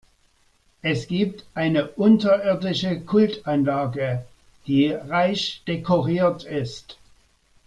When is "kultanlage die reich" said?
3.01-5.61